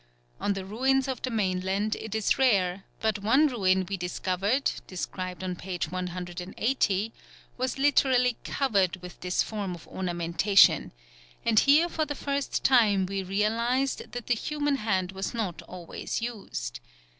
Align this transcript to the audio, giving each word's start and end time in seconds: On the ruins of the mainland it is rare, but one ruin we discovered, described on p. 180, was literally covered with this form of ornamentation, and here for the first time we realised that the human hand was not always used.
On 0.39 0.53
the 0.53 0.65
ruins 0.65 1.07
of 1.07 1.21
the 1.21 1.29
mainland 1.29 1.95
it 1.97 2.15
is 2.15 2.39
rare, 2.39 2.85
but 3.01 3.19
one 3.19 3.45
ruin 3.45 3.85
we 3.87 3.97
discovered, 3.97 4.71
described 4.87 5.43
on 5.43 5.55
p. 5.55 5.77
180, 5.87 7.13
was 7.55 7.77
literally 7.77 8.35
covered 8.43 8.97
with 9.03 9.19
this 9.21 9.43
form 9.43 9.75
of 9.75 9.87
ornamentation, 9.87 10.91
and 11.45 11.59
here 11.59 11.87
for 11.87 12.05
the 12.05 12.15
first 12.15 12.63
time 12.63 13.05
we 13.05 13.21
realised 13.21 14.11
that 14.13 14.25
the 14.25 14.33
human 14.33 14.77
hand 14.77 15.11
was 15.11 15.35
not 15.35 15.61
always 15.67 16.19
used. 16.19 16.79